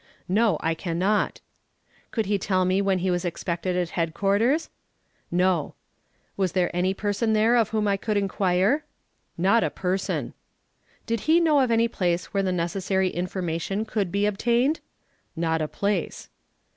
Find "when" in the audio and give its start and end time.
2.81-2.97